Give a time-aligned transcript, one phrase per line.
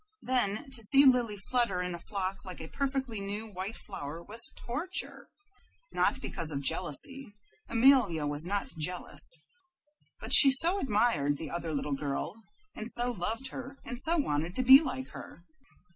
[0.23, 4.51] Then to see Lily flutter in a frock like a perfectly new white flower was
[4.65, 5.29] torture;
[5.91, 7.35] not because of jealousy
[7.69, 9.37] Amelia was not jealous;
[10.19, 12.41] but she so admired the other little girl,
[12.75, 15.43] and so loved her, and so wanted to be like her.